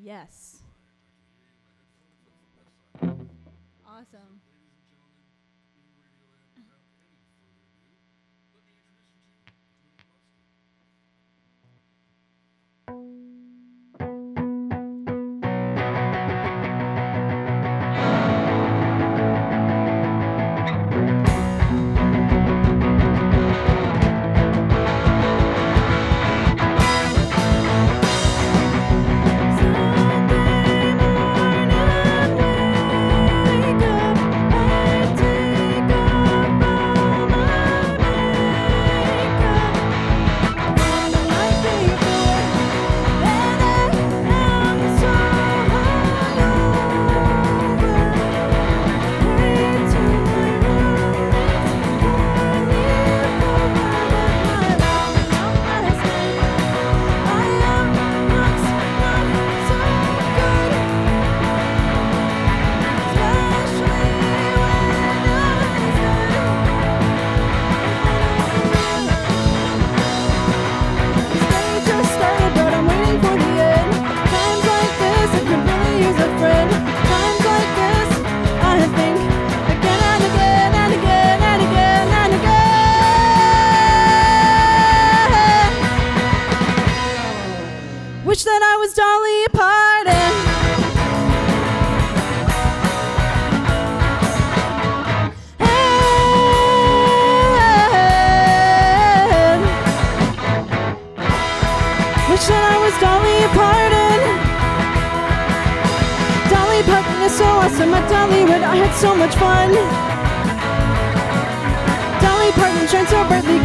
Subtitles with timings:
[0.00, 0.62] Yes.
[3.86, 4.40] Awesome.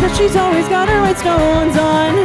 [0.07, 2.17] Because she's always got her white stones on.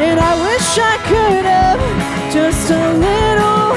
[0.00, 3.72] And I wish I could have just a little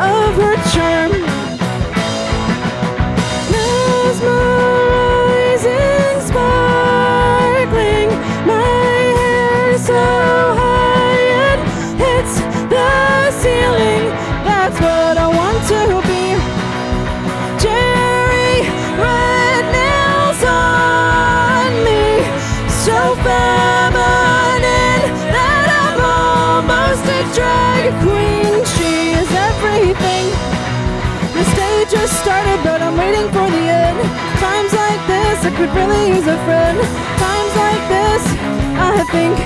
[0.00, 1.01] of her charm.
[35.62, 36.76] Could really use a friend.
[37.22, 38.22] Times like this,
[38.82, 39.38] I think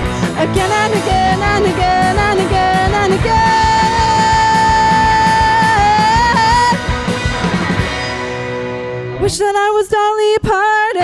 [0.45, 3.57] again and again and again and again and again.
[9.21, 11.03] Wish that I was Dolly Parton.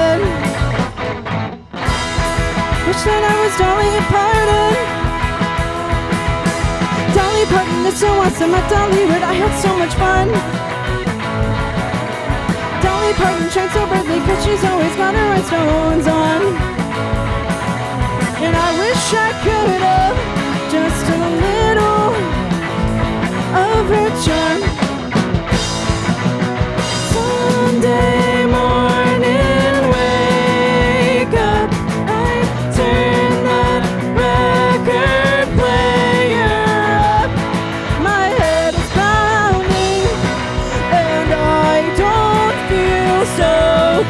[0.00, 0.22] And
[2.86, 4.33] Wish that I was Dolly Parton.
[7.94, 9.22] Dolly is so awesome at Dollywood.
[9.22, 10.26] I had so much fun.
[12.82, 16.42] Dolly Parton shines so brightly because she's always got her rhinestones on.
[18.42, 20.43] And I wish I could have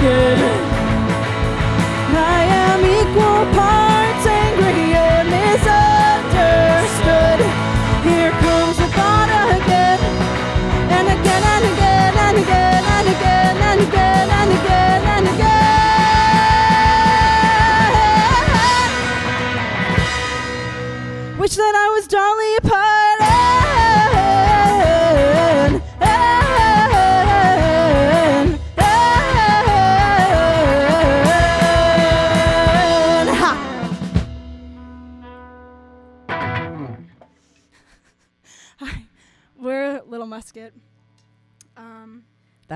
[0.00, 0.44] so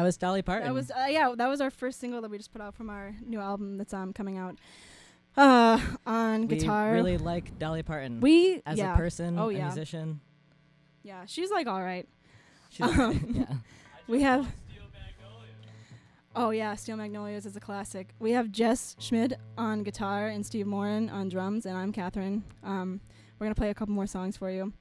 [0.09, 0.67] was Dolly Parton.
[0.67, 2.89] that was uh, yeah, that was our first single that we just put out from
[2.91, 4.57] our new album that's um coming out
[5.37, 6.93] uh on we guitar.
[6.93, 8.21] really like Dolly Parton.
[8.21, 9.65] we as yeah, a person, Oh, a yeah.
[9.67, 10.21] musician.
[11.03, 12.09] yeah, she's like all right.
[12.71, 13.55] She's Um, yeah.
[14.09, 14.47] We have
[16.37, 18.15] Oh yeah, Steel Magnolias is a classic.
[18.21, 22.45] We have Jess Schmid on guitar and Steve Morin on drums, and I'm Catherine.
[22.63, 23.01] Um,
[23.39, 24.73] we're gonna play a couple more songs for you.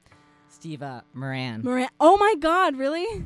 [0.48, 1.62] Steve uh, Moran.
[1.62, 1.88] Moran.
[1.98, 3.24] Oh my God, really?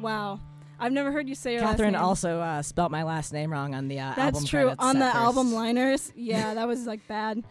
[0.00, 0.40] Wow.
[0.80, 3.88] I've never heard you say your Catherine also uh, spelt my last name wrong on
[3.88, 4.74] the uh, That's album true.
[4.78, 5.16] On the first.
[5.16, 7.42] album liners, yeah, that was like bad.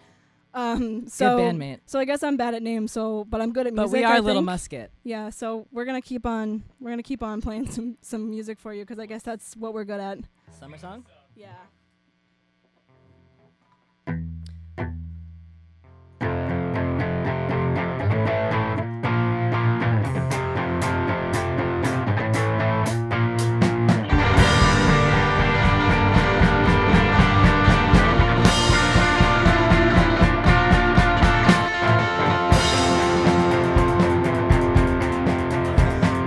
[0.53, 1.79] Um, so Good bandmate.
[1.85, 2.91] so I guess I'm bad at names.
[2.91, 3.99] So, but I'm good at But music.
[3.99, 4.45] we I are Little think.
[4.45, 4.91] Musket.
[5.03, 8.73] Yeah, so we're gonna keep on we're gonna keep on playing some some music for
[8.73, 10.19] you because I guess that's what we're good at.
[10.59, 11.05] Summer song?
[11.35, 11.49] Yeah.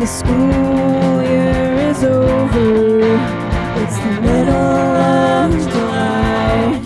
[0.00, 3.00] The school year is over.
[3.82, 6.81] It's the middle of July.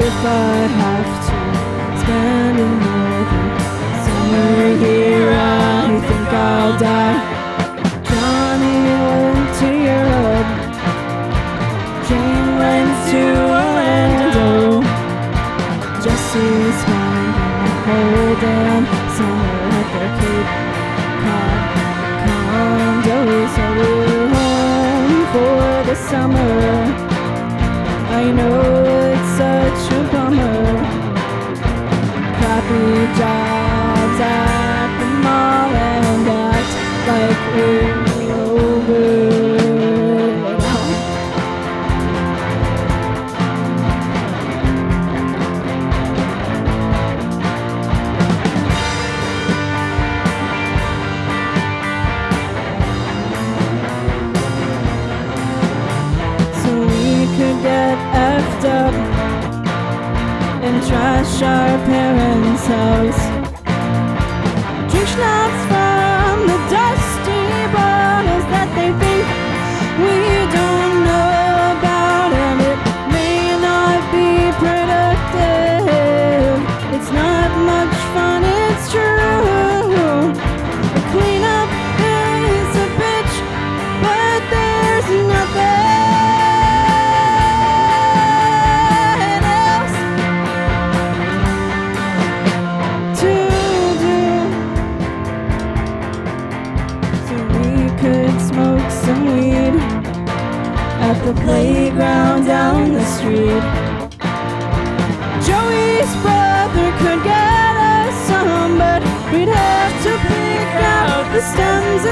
[0.00, 0.87] If I
[33.18, 36.72] jobs at the mall and act
[37.10, 37.98] like we're
[38.30, 39.08] over.
[56.60, 58.94] So we could get effed up
[60.62, 60.76] and
[62.68, 63.27] parents'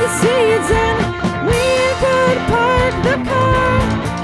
[0.08, 0.99] seeds, and
[1.49, 1.64] we
[2.03, 4.15] could park the car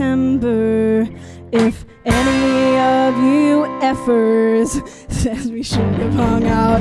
[0.00, 1.06] September.
[1.52, 4.70] If any of you effers
[5.12, 6.80] says we should have hung out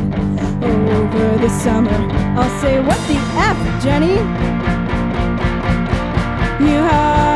[0.64, 2.00] over the summer,
[2.40, 4.16] I'll say, What the F, Jenny?
[6.66, 7.29] You had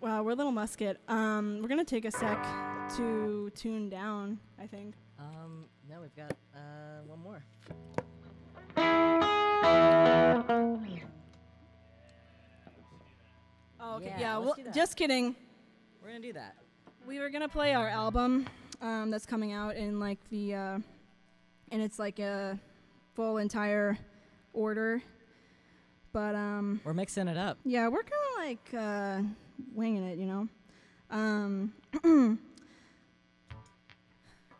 [0.00, 0.98] Wow, we're Little Musket.
[1.08, 2.42] Um, we're gonna take a sec
[2.96, 4.38] to tune down.
[4.58, 4.94] I think.
[5.18, 7.42] Um, no, we've got uh, one more.
[13.80, 14.06] Oh, okay.
[14.10, 14.38] Yeah, Yeah.
[14.38, 15.34] well, just kidding.
[16.02, 16.56] We're gonna do that.
[17.06, 18.46] We were gonna play our album
[18.80, 20.78] um, that's coming out in like the, uh,
[21.70, 22.58] and it's like a
[23.14, 23.98] full entire
[24.52, 25.02] order.
[26.12, 27.58] But um, We're mixing it up.
[27.64, 29.22] yeah, we're kind of like uh,
[29.74, 30.48] winging it, you know.
[31.10, 31.72] Um,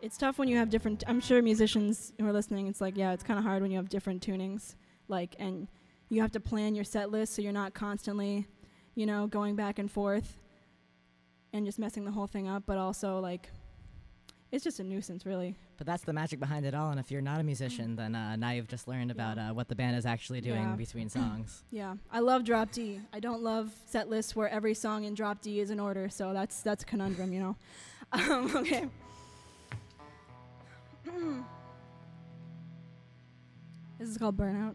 [0.00, 1.04] it's tough when you have different.
[1.06, 3.76] I'm sure musicians who are listening, it's like, yeah, it's kind of hard when you
[3.76, 4.74] have different tunings,
[5.08, 5.68] like, and
[6.08, 8.46] you have to plan your set list so you're not constantly,
[8.94, 10.38] you know, going back and forth
[11.52, 12.64] and just messing the whole thing up.
[12.66, 13.50] But also, like,
[14.52, 15.54] it's just a nuisance, really.
[15.76, 16.90] But that's the magic behind it all.
[16.90, 19.50] And if you're not a musician, then uh, now you've just learned about Yeah.
[19.50, 20.74] uh, what the band is actually doing Yeah.
[20.76, 21.62] between songs.
[21.70, 23.00] Yeah, I love drop D.
[23.12, 26.08] I don't love set lists where every song in drop D is in order.
[26.08, 27.56] So that's that's a conundrum, you know.
[28.12, 28.88] Um, okay.
[33.98, 34.74] this is called Burnout.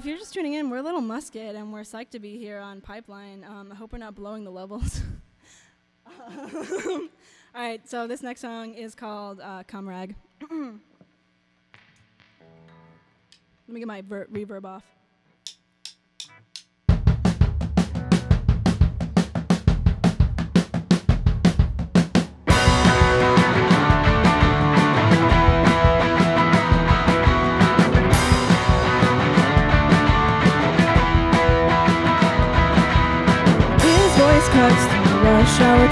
[0.00, 2.58] If you're just tuning in, we're a Little Musket, and we're psyched to be here
[2.58, 3.44] on Pipeline.
[3.44, 5.02] Um, I hope we're not blowing the levels.
[6.26, 7.08] Um,
[7.54, 10.16] All right, so this next song is called uh, Comrag.
[10.50, 10.74] Let
[13.68, 14.82] me get my ver- reverb off.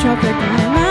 [0.00, 0.87] Traffic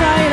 [0.00, 0.29] feel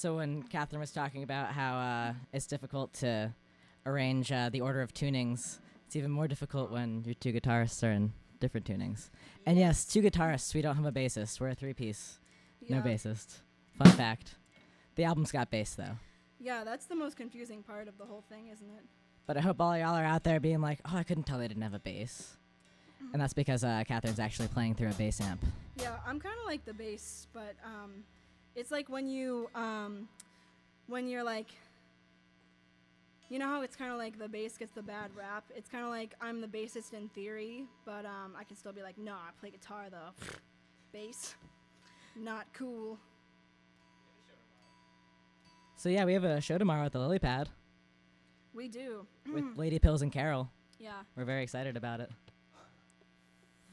[0.00, 3.34] So when Catherine was talking about how uh, it's difficult to
[3.84, 7.92] arrange uh, the order of tunings, it's even more difficult when your two guitarists are
[7.92, 9.10] in different tunings.
[9.44, 10.54] And yes, two guitarists.
[10.54, 11.38] We don't have a bassist.
[11.38, 12.18] We're a three-piece.
[12.70, 12.82] No Yeah.
[12.82, 13.40] bassist.
[13.76, 14.36] Fun fact.
[14.94, 15.98] The album's got bass though.
[16.38, 18.84] Yeah, that's the most confusing part of the whole thing, isn't it?
[19.26, 21.48] But I hope all y'all are out there being like, oh, I couldn't tell they
[21.48, 22.38] didn't have a bass.
[23.12, 25.44] And that's because uh, Catherine's actually playing through a bass amp.
[25.76, 28.04] Yeah, I'm kind of like the bass, but um,
[28.56, 30.08] it's like when you um,
[30.86, 31.48] when you're like,
[33.28, 35.44] you know how it's kind of like the bass gets the bad rap.
[35.54, 38.82] It's kind of like I'm the bassist in theory, but um, I can still be
[38.82, 40.26] like, no, I play guitar though.
[40.92, 41.34] bass,
[42.16, 42.98] not cool.
[45.76, 47.48] So yeah, we have a show tomorrow at the Lily Pad
[48.52, 49.06] We do.
[49.32, 50.50] with Lady Pills and Carol.
[50.78, 50.92] Yeah.
[51.16, 52.10] We're very excited about it.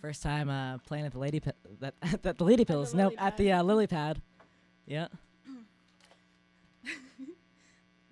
[0.01, 2.93] First time uh, playing at the Lady Pi- that at the Lady Pills.
[2.93, 4.21] no, Lily at the uh, Lily Pad.
[4.87, 5.07] Yeah.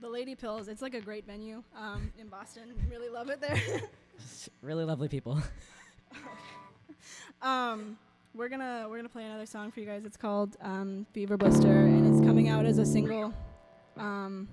[0.01, 0.67] The Lady Pills.
[0.67, 2.63] It's like a great venue um, in Boston.
[2.91, 3.55] Really love it there.
[4.19, 5.41] Just really lovely people.
[7.41, 7.97] um,
[8.35, 10.03] we're gonna we're gonna play another song for you guys.
[10.05, 13.33] It's called um, Fever Blister, and it's coming out as a single
[13.97, 14.47] um,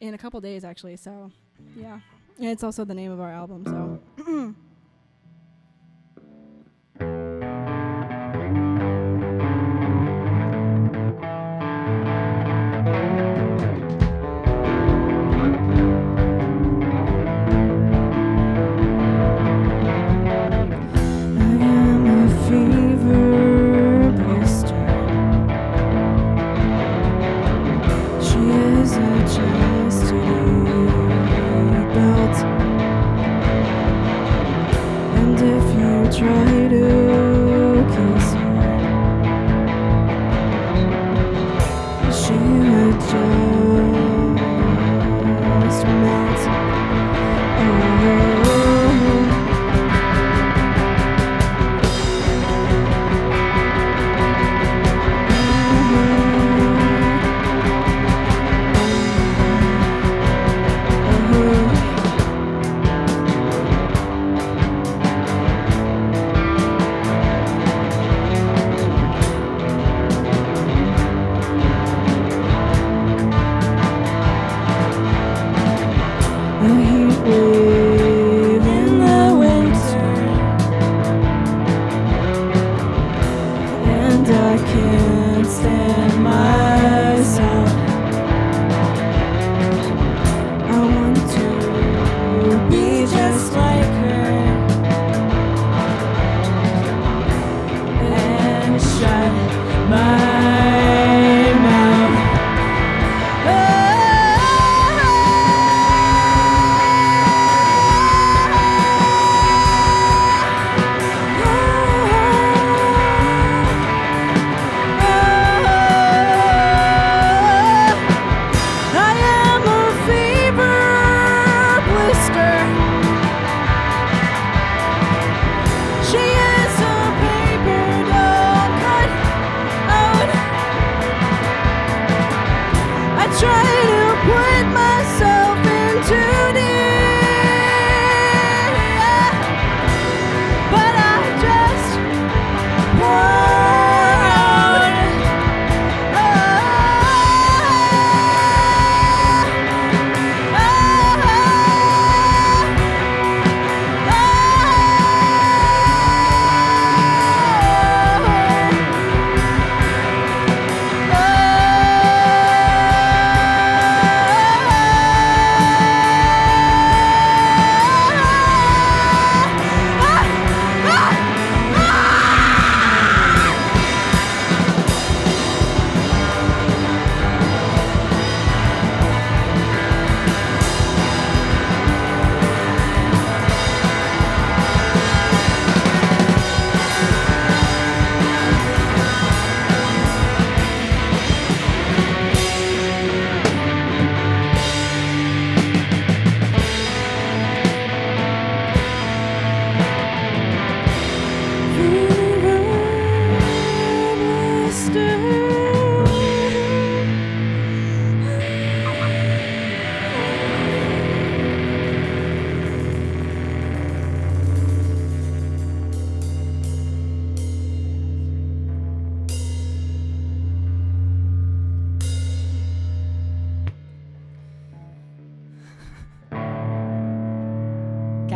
[0.00, 0.96] in a couple days, actually.
[0.96, 1.32] So,
[1.74, 1.98] yeah,
[2.38, 3.64] and it's also the name of our album.
[3.66, 4.54] So.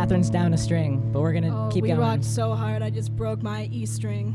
[0.05, 1.99] Catherine's down a string, but we're gonna Oh, keep we going.
[1.99, 4.33] We rocked so hard, I just broke my E string,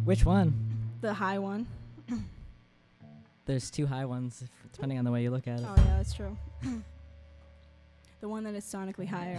[0.06, 0.54] Which one?
[1.02, 1.66] the high one.
[3.44, 5.66] There's two high ones, depending on the way you look at it.
[5.68, 6.34] Oh yeah, that's true.
[8.22, 9.38] the one that is sonically higher.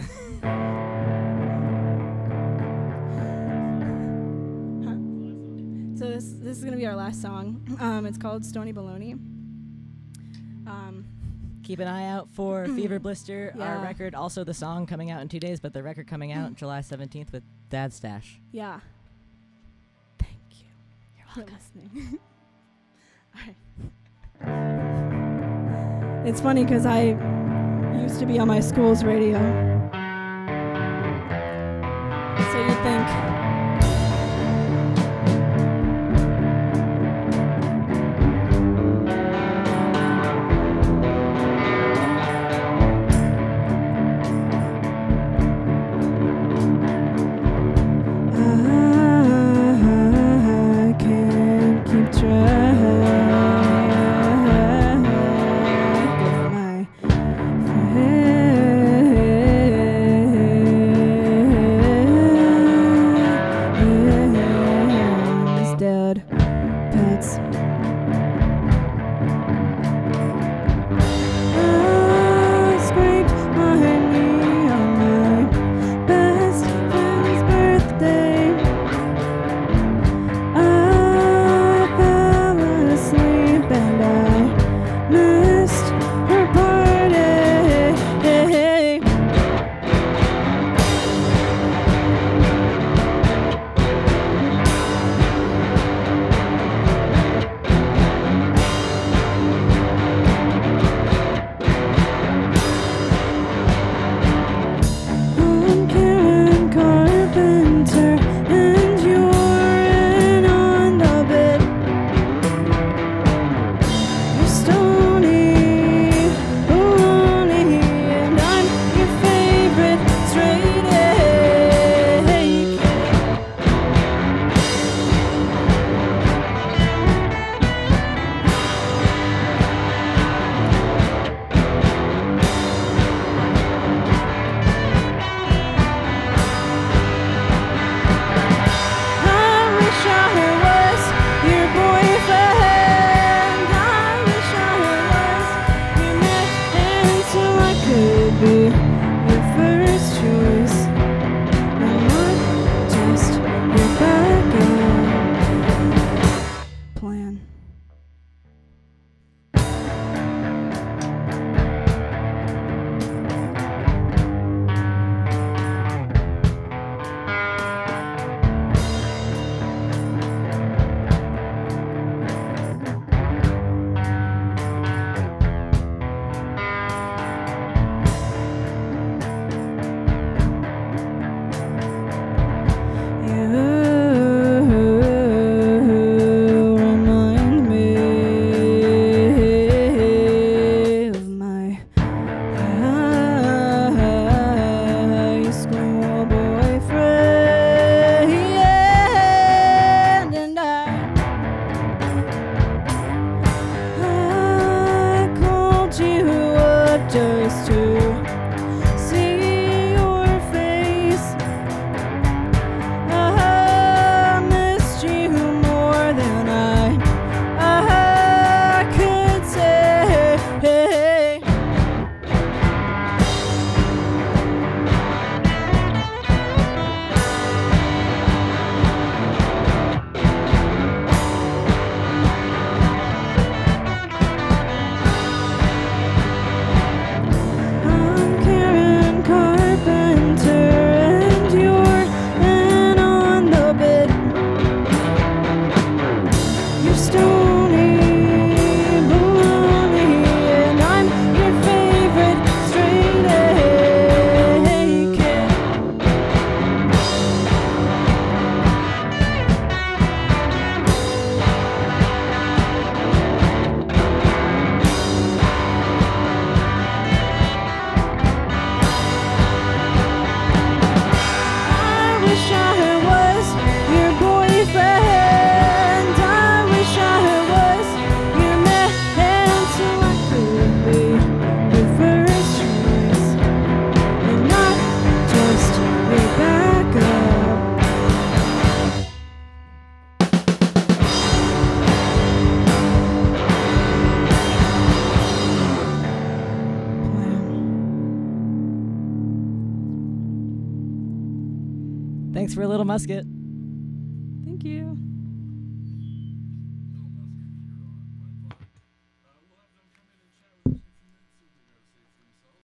[4.84, 4.96] Huh?
[5.98, 7.76] So this this is gonna be our last song.
[7.80, 9.14] Um, it's called Stony Baloney.
[10.66, 11.04] Um,
[11.70, 12.74] Keep an eye out for mm-hmm.
[12.74, 14.16] Fever Blister, our record.
[14.16, 16.54] Also, the song coming out in two days, but the record coming out mm-hmm.
[16.54, 18.40] July 17th with Dad Stash.
[18.50, 18.80] yeah.
[20.18, 20.66] Thank you.
[21.16, 21.54] You're welcome.
[21.54, 22.18] listening.
[23.36, 23.42] All
[24.42, 26.26] right.
[26.26, 27.16] It's funny because I
[28.02, 29.69] used to be on my school's radio.